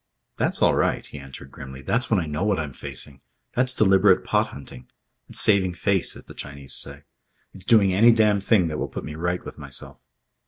"That's 0.37 0.63
all 0.63 0.73
right," 0.73 1.05
he 1.05 1.19
answered 1.19 1.51
grimly. 1.51 1.83
"That's 1.83 2.09
when 2.09 2.19
I 2.19 2.25
know 2.25 2.43
what 2.43 2.57
I'm 2.59 2.73
facing. 2.73 3.21
That's 3.53 3.71
deliberate 3.71 4.23
pot 4.23 4.47
hunting. 4.47 4.89
It's 5.29 5.39
saving 5.39 5.75
face 5.75 6.15
as 6.15 6.25
the 6.25 6.33
Chinese 6.33 6.73
say. 6.73 7.03
It's 7.53 7.65
doing 7.65 7.93
any 7.93 8.11
damned 8.11 8.43
thing 8.43 8.67
that 8.69 8.79
will 8.79 8.87
put 8.87 9.03
me 9.05 9.13
right 9.13 9.45
with 9.45 9.59
myself." 9.59 9.99